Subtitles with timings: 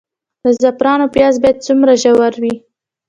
[0.43, 2.53] د زعفرانو پیاز باید څومره ژور وي؟